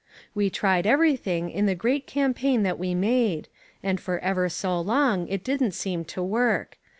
[0.33, 3.49] We tried everything in the great campaign that we made,
[3.83, 6.79] and for ever so long it didn't seem to work.